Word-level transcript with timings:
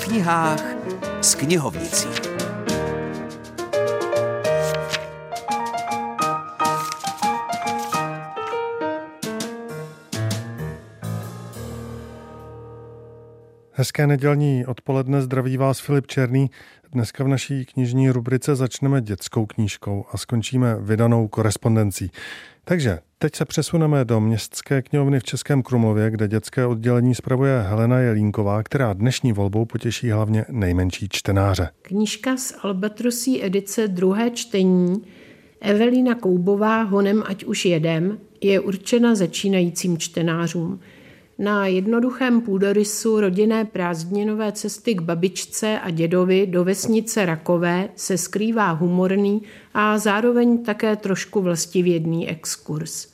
knihách 0.00 0.64
s 1.20 1.34
knihovnicí. 1.34 2.39
Hezké 13.80 14.06
nedělní 14.06 14.66
odpoledne 14.66 15.22
zdraví 15.22 15.56
vás 15.56 15.80
Filip 15.80 16.06
Černý. 16.06 16.50
Dneska 16.92 17.24
v 17.24 17.28
naší 17.28 17.64
knižní 17.64 18.10
rubrice 18.10 18.56
začneme 18.56 19.00
dětskou 19.00 19.46
knížkou 19.46 20.04
a 20.12 20.18
skončíme 20.18 20.76
vydanou 20.80 21.28
korespondencí. 21.28 22.10
Takže 22.64 22.98
teď 23.18 23.36
se 23.36 23.44
přesuneme 23.44 24.04
do 24.04 24.20
městské 24.20 24.82
knihovny 24.82 25.20
v 25.20 25.24
Českém 25.24 25.62
Krumlově, 25.62 26.10
kde 26.10 26.28
dětské 26.28 26.66
oddělení 26.66 27.14
spravuje 27.14 27.60
Helena 27.60 27.98
Jelínková, 27.98 28.62
která 28.62 28.92
dnešní 28.92 29.32
volbou 29.32 29.64
potěší 29.64 30.10
hlavně 30.10 30.44
nejmenší 30.50 31.08
čtenáře. 31.10 31.68
Knížka 31.82 32.36
z 32.36 32.54
Albatrosí 32.62 33.44
edice 33.44 33.88
druhé 33.88 34.30
čtení 34.30 35.02
Evelina 35.60 36.14
Koubová 36.14 36.82
Honem 36.82 37.22
ať 37.26 37.44
už 37.44 37.64
jedem 37.64 38.18
je 38.40 38.60
určena 38.60 39.14
začínajícím 39.14 39.98
čtenářům. 39.98 40.80
Na 41.42 41.66
jednoduchém 41.66 42.40
půdorysu 42.40 43.20
rodinné 43.20 43.64
prázdninové 43.64 44.52
cesty 44.52 44.94
k 44.94 45.00
babičce 45.00 45.80
a 45.80 45.90
dědovi 45.90 46.46
do 46.46 46.64
vesnice 46.64 47.26
Rakové 47.26 47.88
se 47.96 48.18
skrývá 48.18 48.70
humorný 48.70 49.42
a 49.74 49.98
zároveň 49.98 50.64
také 50.64 50.96
trošku 50.96 51.40
vlastivědný 51.40 52.28
exkurs. 52.28 53.08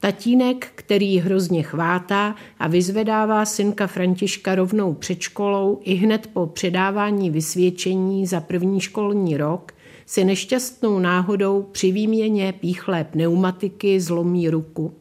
Tatínek, 0.00 0.68
který 0.74 1.18
hrozně 1.18 1.62
chvátá 1.62 2.34
a 2.58 2.68
vyzvedává 2.68 3.44
synka 3.44 3.86
Františka 3.86 4.54
rovnou 4.54 4.94
před 4.94 5.20
školou 5.20 5.80
i 5.82 5.94
hned 5.94 6.30
po 6.32 6.46
předávání 6.46 7.30
vysvědčení 7.30 8.26
za 8.26 8.40
první 8.40 8.80
školní 8.80 9.36
rok, 9.36 9.72
si 10.06 10.24
nešťastnou 10.24 10.98
náhodou 10.98 11.62
při 11.72 11.92
výměně 11.92 12.52
píchlé 12.60 13.04
pneumatiky 13.04 14.00
zlomí 14.00 14.50
ruku. 14.50 14.94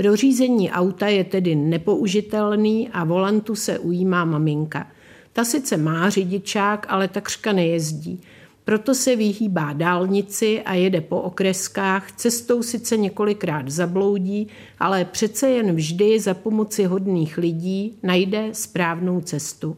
Pro 0.00 0.16
řízení 0.16 0.70
auta 0.70 1.08
je 1.08 1.24
tedy 1.24 1.54
nepoužitelný 1.54 2.88
a 2.88 3.04
volantu 3.04 3.54
se 3.54 3.78
ujímá 3.78 4.24
maminka. 4.24 4.86
Ta 5.32 5.44
sice 5.44 5.76
má 5.76 6.10
řidičák, 6.10 6.86
ale 6.88 7.08
takřka 7.08 7.52
nejezdí. 7.52 8.20
Proto 8.64 8.94
se 8.94 9.16
vyhýbá 9.16 9.72
dálnici 9.72 10.62
a 10.62 10.74
jede 10.74 11.00
po 11.00 11.20
okreskách, 11.20 12.12
cestou 12.12 12.62
sice 12.62 12.96
několikrát 12.96 13.68
zabloudí, 13.68 14.48
ale 14.78 15.04
přece 15.04 15.50
jen 15.50 15.76
vždy 15.76 16.20
za 16.20 16.34
pomoci 16.34 16.84
hodných 16.84 17.38
lidí 17.38 17.98
najde 18.02 18.48
správnou 18.52 19.20
cestu. 19.20 19.76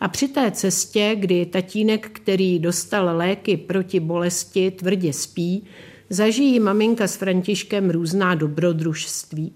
A 0.00 0.08
při 0.08 0.28
té 0.28 0.50
cestě, 0.50 1.16
kdy 1.18 1.46
tatínek, 1.46 2.10
který 2.12 2.58
dostal 2.58 3.16
léky 3.16 3.56
proti 3.56 4.00
bolesti, 4.00 4.70
tvrdě 4.70 5.12
spí, 5.12 5.64
zažijí 6.10 6.60
maminka 6.60 7.08
s 7.08 7.16
Františkem 7.16 7.90
různá 7.90 8.34
dobrodružství. 8.34 9.52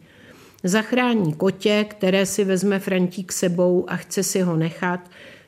Zachrání 0.64 1.34
kotě, 1.34 1.86
které 1.88 2.26
si 2.26 2.44
vezme 2.44 2.78
Frantík 2.78 3.32
sebou 3.32 3.84
a 3.88 3.96
chce 3.96 4.22
si 4.22 4.40
ho 4.40 4.56
nechat, 4.56 5.00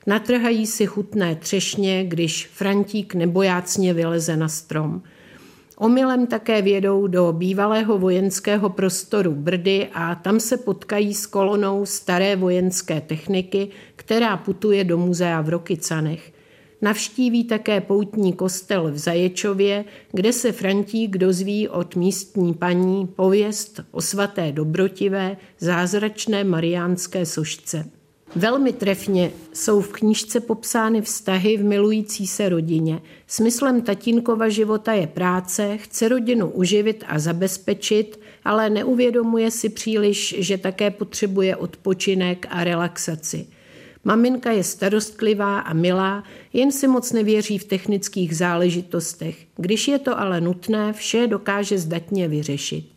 natrhají 0.07 0.67
si 0.67 0.87
chutné 0.87 1.34
třešně, 1.34 2.05
když 2.05 2.47
Frantík 2.47 3.15
nebojácně 3.15 3.95
vyleze 3.95 4.37
na 4.37 4.49
strom. 4.49 5.03
Omylem 5.79 6.27
také 6.27 6.62
vědou 6.62 7.07
do 7.07 7.33
bývalého 7.33 7.99
vojenského 7.99 8.71
prostoru 8.71 9.34
Brdy 9.34 9.89
a 9.95 10.15
tam 10.15 10.41
se 10.41 10.57
potkají 10.57 11.15
s 11.15 11.27
kolonou 11.27 11.87
staré 11.87 12.37
vojenské 12.37 13.01
techniky, 13.01 13.69
která 13.97 14.37
putuje 14.37 14.84
do 14.84 14.99
muzea 14.99 15.41
v 15.41 15.49
Rokycanech. 15.49 16.33
Navštíví 16.83 17.45
také 17.45 17.81
poutní 17.81 18.33
kostel 18.33 18.91
v 18.93 18.99
Zaječově, 18.99 19.84
kde 20.12 20.33
se 20.33 20.53
Frantík 20.53 21.19
dozví 21.19 21.69
od 21.69 21.97
místní 21.97 22.55
paní 22.55 23.06
pověst 23.06 23.81
o 23.91 24.00
svaté 24.00 24.53
dobrotivé 24.53 25.37
zázračné 25.59 26.45
mariánské 26.45 27.27
sošce. 27.27 27.91
Velmi 28.37 28.73
trefně 28.73 29.31
jsou 29.53 29.81
v 29.81 29.93
knížce 29.93 30.41
popsány 30.41 31.03
vztahy 31.03 31.56
v 31.56 31.65
milující 31.65 32.27
se 32.27 32.49
rodině. 32.49 33.00
Smyslem 33.27 33.83
tatínkova 33.83 34.49
života 34.49 34.93
je 34.93 35.06
práce, 35.06 35.79
chce 35.79 36.09
rodinu 36.09 36.50
uživit 36.50 37.05
a 37.09 37.19
zabezpečit, 37.19 38.21
ale 38.45 38.71
neuvědomuje 38.71 39.50
si 39.50 39.69
příliš, 39.69 40.34
že 40.39 40.59
také 40.59 40.91
potřebuje 40.91 41.56
odpočinek 41.56 42.47
a 42.50 42.65
relaxaci. 42.65 43.47
Maminka 44.06 44.50
je 44.53 44.65
starostlivá 44.65 45.59
a 45.59 45.72
milá, 45.72 46.25
jen 46.53 46.72
si 46.72 46.87
moc 46.87 47.12
nevěří 47.12 47.59
v 47.59 47.65
technických 47.65 48.37
záležitostech. 48.37 49.47
Když 49.56 49.89
je 49.89 49.99
to 49.99 50.21
ale 50.21 50.41
nutné, 50.41 50.93
vše 50.93 51.27
dokáže 51.27 51.78
zdatně 51.78 52.28
vyřešit. 52.28 52.89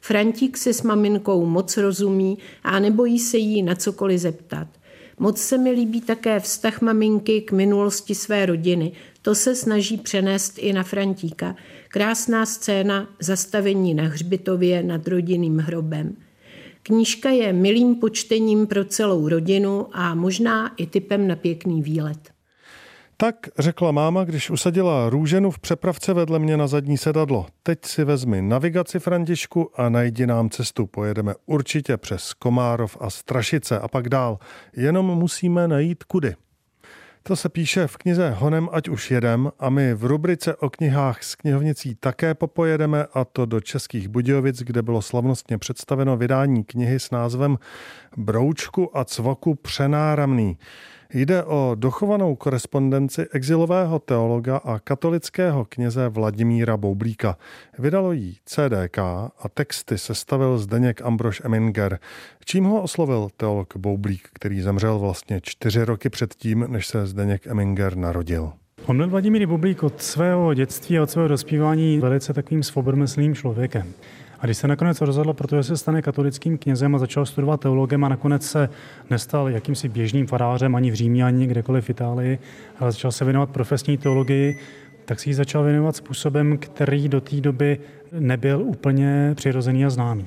Frantík 0.00 0.56
se 0.56 0.72
s 0.72 0.82
maminkou 0.82 1.46
moc 1.46 1.76
rozumí 1.76 2.38
a 2.62 2.78
nebojí 2.78 3.18
se 3.18 3.38
jí 3.38 3.62
na 3.62 3.74
cokoliv 3.74 4.20
zeptat. 4.20 4.68
Moc 5.18 5.40
se 5.40 5.58
mi 5.58 5.70
líbí 5.70 6.00
také 6.00 6.40
vztah 6.40 6.80
maminky 6.80 7.40
k 7.40 7.52
minulosti 7.52 8.14
své 8.14 8.46
rodiny. 8.46 8.92
To 9.22 9.34
se 9.34 9.54
snaží 9.54 9.96
přenést 9.96 10.58
i 10.58 10.72
na 10.72 10.82
Frantíka. 10.82 11.56
Krásná 11.88 12.46
scéna 12.46 13.08
zastavení 13.20 13.94
na 13.94 14.04
hřbitově 14.04 14.82
nad 14.82 15.08
rodinným 15.08 15.58
hrobem. 15.58 16.16
Knížka 16.82 17.30
je 17.30 17.52
milým 17.52 17.94
počtením 17.94 18.66
pro 18.66 18.84
celou 18.84 19.28
rodinu 19.28 19.86
a 19.92 20.14
možná 20.14 20.74
i 20.76 20.86
typem 20.86 21.28
na 21.28 21.36
pěkný 21.36 21.82
výlet. 21.82 22.32
Tak 23.16 23.36
řekla 23.58 23.92
máma, 23.92 24.24
když 24.24 24.50
usadila 24.50 25.10
růženu 25.10 25.50
v 25.50 25.58
přepravce 25.58 26.14
vedle 26.14 26.38
mě 26.38 26.56
na 26.56 26.66
zadní 26.66 26.98
sedadlo. 26.98 27.46
Teď 27.62 27.78
si 27.84 28.04
vezmi 28.04 28.42
navigaci 28.42 28.98
Františku 28.98 29.80
a 29.80 29.88
najdi 29.88 30.26
nám 30.26 30.50
cestu. 30.50 30.86
Pojedeme 30.86 31.34
určitě 31.46 31.96
přes 31.96 32.32
Komárov 32.32 32.96
a 33.00 33.10
Strašice 33.10 33.78
a 33.78 33.88
pak 33.88 34.08
dál. 34.08 34.38
Jenom 34.76 35.06
musíme 35.06 35.68
najít 35.68 36.04
kudy. 36.04 36.34
To 37.24 37.36
se 37.36 37.48
píše 37.48 37.86
v 37.86 37.96
knize 37.96 38.30
Honem 38.30 38.68
ať 38.72 38.88
už 38.88 39.10
jedem 39.10 39.52
a 39.58 39.70
my 39.70 39.94
v 39.94 40.04
rubrice 40.04 40.56
o 40.56 40.70
knihách 40.70 41.22
s 41.22 41.34
knihovnicí 41.34 41.94
také 41.94 42.34
popojedeme 42.34 43.06
a 43.14 43.24
to 43.24 43.46
do 43.46 43.60
Českých 43.60 44.08
Budějovic, 44.08 44.58
kde 44.58 44.82
bylo 44.82 45.02
slavnostně 45.02 45.58
představeno 45.58 46.16
vydání 46.16 46.64
knihy 46.64 47.00
s 47.00 47.10
názvem 47.10 47.58
Broučku 48.16 48.98
a 48.98 49.04
cvoku 49.04 49.54
přenáramný. 49.54 50.58
Jde 51.14 51.44
o 51.44 51.72
dochovanou 51.74 52.36
korespondenci 52.36 53.26
exilového 53.32 53.98
teologa 53.98 54.56
a 54.56 54.78
katolického 54.78 55.64
kněze 55.64 56.08
Vladimíra 56.08 56.76
Boublíka. 56.76 57.36
Vydalo 57.78 58.12
jí 58.12 58.36
CDK 58.44 58.98
a 58.98 59.48
texty 59.54 59.98
sestavil 59.98 60.58
Zdeněk 60.58 61.02
Ambrož 61.02 61.42
Eminger. 61.44 61.98
Čím 62.44 62.64
ho 62.64 62.82
oslovil 62.82 63.28
teolog 63.36 63.76
Boublík, 63.76 64.28
který 64.32 64.60
zemřel 64.60 64.98
vlastně 64.98 65.40
čtyři 65.42 65.84
roky 65.84 66.10
předtím, 66.10 66.66
než 66.68 66.86
se 66.86 67.06
Zdeněk 67.06 67.46
Eminger 67.46 67.96
narodil? 67.96 68.52
On 68.86 68.96
byl 68.96 69.08
Vladimír 69.08 69.46
Boublík 69.46 69.82
od 69.82 70.02
svého 70.02 70.54
dětství 70.54 70.98
a 70.98 71.02
od 71.02 71.10
svého 71.10 71.28
dospívání 71.28 71.98
velice 71.98 72.32
takovým 72.32 72.62
svobodomyslným 72.62 73.34
člověkem. 73.34 73.92
A 74.42 74.46
když 74.46 74.58
se 74.58 74.68
nakonec 74.68 75.00
rozhodl, 75.00 75.32
protože 75.32 75.62
se 75.62 75.76
stane 75.76 76.02
katolickým 76.02 76.58
knězem 76.58 76.94
a 76.94 76.98
začal 76.98 77.26
studovat 77.26 77.60
teologem 77.60 78.04
a 78.04 78.08
nakonec 78.08 78.46
se 78.46 78.68
nestal 79.10 79.48
jakýmsi 79.48 79.88
běžným 79.88 80.26
farářem 80.26 80.74
ani 80.74 80.90
v 80.90 80.94
Římě, 80.94 81.24
ani 81.24 81.46
kdekoliv 81.46 81.84
v 81.84 81.90
Itálii, 81.90 82.38
ale 82.80 82.92
začal 82.92 83.12
se 83.12 83.24
věnovat 83.24 83.50
profesní 83.50 83.98
teologii, 83.98 84.58
tak 85.04 85.20
si 85.20 85.30
ji 85.30 85.34
začal 85.34 85.64
věnovat 85.64 85.96
způsobem, 85.96 86.58
který 86.58 87.08
do 87.08 87.20
té 87.20 87.40
doby 87.40 87.78
nebyl 88.12 88.62
úplně 88.62 89.32
přirozený 89.34 89.84
a 89.84 89.90
známý. 89.90 90.24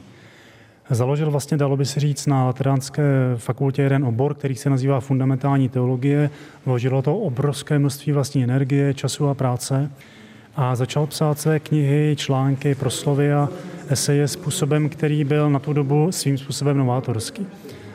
Založil 0.90 1.32
vlastně, 1.32 1.58
dalo 1.58 1.78
by 1.78 1.86
se 1.86 2.00
říct, 2.00 2.28
na 2.28 2.46
Lateránské 2.46 3.04
fakultě 3.38 3.82
jeden 3.82 4.06
obor, 4.06 4.34
který 4.34 4.56
se 4.56 4.70
nazývá 4.70 5.00
fundamentální 5.00 5.70
teologie. 5.70 6.30
Vložilo 6.66 7.02
to 7.02 7.18
obrovské 7.18 7.80
množství 7.80 8.12
vlastní 8.12 8.44
energie, 8.44 8.94
času 8.94 9.28
a 9.28 9.34
práce 9.34 9.92
a 10.56 10.76
začal 10.76 11.08
psát 11.08 11.40
své 11.40 11.60
knihy, 11.60 12.16
články, 12.20 12.76
proslovy 12.76 13.34
a 13.34 13.50
eseje 13.90 14.28
způsobem, 14.28 14.90
který 14.90 15.24
byl 15.24 15.50
na 15.50 15.60
tu 15.60 15.74
dobu 15.74 16.12
svým 16.12 16.38
způsobem 16.38 16.78
novátorský. 16.78 17.48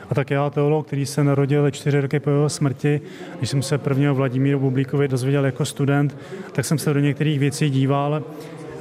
A 0.09 0.15
tak 0.15 0.31
já, 0.31 0.49
teolog, 0.49 0.87
který 0.87 1.05
se 1.05 1.23
narodil 1.23 1.71
čtyři 1.71 2.01
roky 2.01 2.19
po 2.19 2.29
jeho 2.29 2.49
smrti, 2.49 3.01
když 3.37 3.49
jsem 3.49 3.61
se 3.61 3.77
prvního 3.77 4.15
Vladimíru 4.15 4.59
Bublíkovi 4.59 5.07
dozvěděl 5.07 5.45
jako 5.45 5.65
student, 5.65 6.17
tak 6.51 6.65
jsem 6.65 6.77
se 6.77 6.93
do 6.93 6.99
některých 6.99 7.39
věcí 7.39 7.69
díval. 7.69 8.23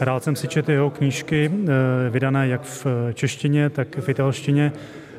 Rád 0.01 0.25
jsem 0.25 0.37
si 0.37 0.49
četl 0.49 0.71
jeho 0.71 0.91
knížky, 0.91 1.51
eh, 1.53 2.11
vydané 2.11 2.49
jak 2.49 2.62
v 2.62 2.87
češtině, 3.15 3.71
tak 3.71 3.99
v 3.99 4.09
italštině. 4.09 4.73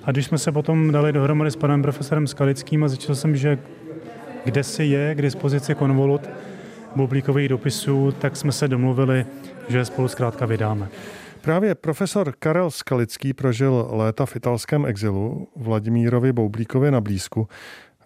A 0.03 0.11
když 0.11 0.25
jsme 0.25 0.38
se 0.38 0.51
potom 0.51 0.91
dali 0.91 1.13
dohromady 1.13 1.51
s 1.51 1.55
panem 1.55 1.81
profesorem 1.81 2.27
Skalickým 2.27 2.83
a 2.83 2.88
zjistil 2.88 3.15
jsem, 3.15 3.35
že 3.35 3.57
kde 4.45 4.63
si 4.63 4.83
je 4.83 5.15
k 5.15 5.21
dispozici 5.21 5.75
konvolut 5.75 6.29
Bublíkových 6.95 7.49
dopisů, 7.49 8.13
tak 8.19 8.35
jsme 8.35 8.51
se 8.51 8.67
domluvili, 8.67 9.25
že 9.69 9.85
spolu 9.85 10.07
zkrátka 10.07 10.45
vydáme. 10.45 10.88
Právě 11.41 11.75
profesor 11.75 12.33
Karel 12.39 12.71
Skalický 12.71 13.33
prožil 13.33 13.88
léta 13.91 14.25
v 14.25 14.35
italském 14.35 14.85
exilu 14.85 15.47
Vladimírovi 15.55 16.33
Boublíkovi 16.33 16.91
na 16.91 17.01
blízku 17.01 17.47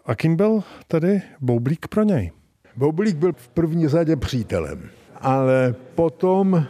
A 0.06 0.16
kým 0.16 0.36
byl 0.36 0.64
tedy 0.88 1.22
Boublík 1.42 1.88
pro 1.88 2.04
něj? 2.04 2.32
Boublík 2.76 3.16
byl 3.16 3.34
v 3.34 3.48
první 3.48 3.88
řadě 3.88 4.16
přítelem, 4.16 4.90
ale 5.16 5.76
potom 5.96 6.66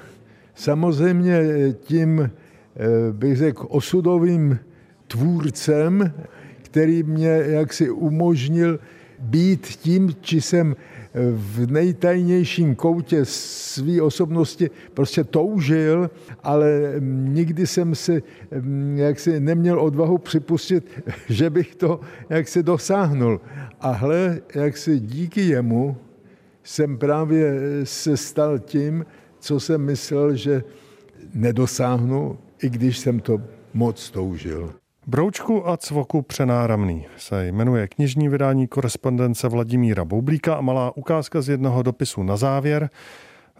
samozřejmě 0.55 1.41
tím, 1.73 2.19
eh, 2.21 2.31
bych 3.11 3.37
řekl, 3.37 3.65
osudovým 3.69 4.59
tvůrcem, 5.07 6.13
který 6.61 7.03
mě 7.03 7.29
jaksi 7.45 7.89
umožnil 7.89 8.79
být 9.19 9.67
tím, 9.67 10.15
či 10.21 10.41
jsem 10.41 10.75
v 11.31 11.71
nejtajnějším 11.71 12.75
koutě 12.75 13.25
své 13.25 14.01
osobnosti 14.01 14.69
prostě 14.93 15.23
toužil, 15.23 16.09
ale 16.43 16.93
nikdy 16.99 17.67
jsem 17.67 17.95
si 17.95 18.23
jaksi 18.95 19.39
neměl 19.39 19.79
odvahu 19.79 20.17
připustit, 20.17 21.03
že 21.29 21.49
bych 21.49 21.75
to 21.75 21.99
jaksi 22.29 22.63
dosáhnul. 22.63 23.41
A 23.81 23.91
hle, 23.91 24.41
jak 24.55 24.77
si 24.77 24.99
díky 24.99 25.41
jemu 25.41 25.97
jsem 26.63 26.97
právě 26.97 27.53
se 27.83 28.17
stal 28.17 28.59
tím, 28.59 29.05
co 29.39 29.59
jsem 29.59 29.81
myslel, 29.81 30.35
že 30.35 30.63
nedosáhnu, 31.33 32.37
i 32.63 32.69
když 32.69 32.97
jsem 32.97 33.19
to 33.19 33.41
moc 33.73 34.09
toužil. 34.11 34.73
Broučku 35.07 35.69
a 35.69 35.77
cvoku 35.77 36.21
přenáramný 36.21 37.05
se 37.17 37.47
jmenuje 37.47 37.87
knižní 37.87 38.29
vydání 38.29 38.67
korespondence 38.67 39.47
Vladimíra 39.47 40.05
Boublíka 40.05 40.55
a 40.55 40.61
malá 40.61 40.97
ukázka 40.97 41.41
z 41.41 41.49
jednoho 41.49 41.83
dopisu 41.83 42.23
na 42.23 42.37
závěr. 42.37 42.89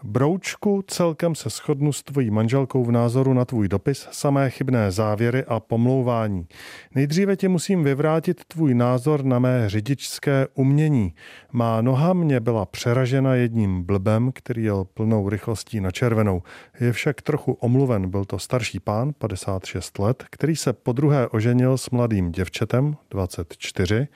Broučku, 0.02 0.84
celkem 0.86 1.34
se 1.34 1.48
shodnu 1.48 1.92
s 1.92 2.02
tvojí 2.02 2.30
manželkou 2.30 2.84
v 2.84 2.92
názoru 2.92 3.32
na 3.34 3.44
tvůj 3.44 3.68
dopis, 3.68 4.08
samé 4.10 4.50
chybné 4.50 4.92
závěry 4.92 5.44
a 5.44 5.60
pomlouvání. 5.60 6.46
Nejdříve 6.94 7.36
ti 7.36 7.48
musím 7.48 7.84
vyvrátit 7.84 8.44
tvůj 8.44 8.74
názor 8.74 9.24
na 9.24 9.38
mé 9.38 9.68
řidičské 9.68 10.46
umění. 10.54 11.14
Má 11.52 11.80
noha 11.80 12.12
mě 12.12 12.40
byla 12.40 12.66
přeražena 12.66 13.34
jedním 13.34 13.82
blbem, 13.82 14.32
který 14.34 14.64
jel 14.64 14.84
plnou 14.84 15.28
rychlostí 15.28 15.80
na 15.80 15.90
červenou. 15.90 16.42
Je 16.80 16.92
však 16.92 17.22
trochu 17.22 17.52
omluven, 17.52 18.10
byl 18.10 18.24
to 18.24 18.38
starší 18.38 18.80
pán, 18.80 19.12
56 19.18 19.98
let, 19.98 20.24
který 20.30 20.56
se 20.56 20.72
po 20.72 20.92
druhé 20.92 21.28
oženil 21.28 21.78
s 21.78 21.90
mladým 21.90 22.32
děvčetem, 22.32 22.96
24, 23.10 24.08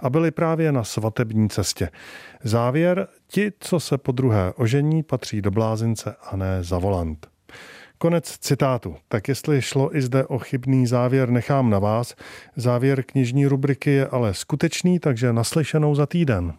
a 0.00 0.10
byli 0.10 0.30
právě 0.30 0.72
na 0.72 0.84
svatební 0.84 1.48
cestě. 1.48 1.90
Závěr, 2.44 3.08
ti, 3.30 3.52
co 3.60 3.80
se 3.80 3.98
po 3.98 4.12
druhé 4.12 4.52
ožení, 4.56 5.02
patří 5.02 5.42
do 5.42 5.50
blázince 5.50 6.16
a 6.30 6.36
ne 6.36 6.64
za 6.64 6.78
volant. 6.78 7.26
Konec 7.98 8.38
citátu. 8.38 8.96
Tak 9.08 9.28
jestli 9.28 9.62
šlo 9.62 9.96
i 9.96 10.02
zde 10.02 10.26
o 10.26 10.38
chybný 10.38 10.86
závěr, 10.86 11.30
nechám 11.30 11.70
na 11.70 11.78
vás. 11.78 12.14
Závěr 12.56 13.02
knižní 13.02 13.46
rubriky 13.46 13.90
je 13.90 14.06
ale 14.06 14.34
skutečný, 14.34 14.98
takže 14.98 15.32
naslyšenou 15.32 15.94
za 15.94 16.06
týden. 16.06 16.54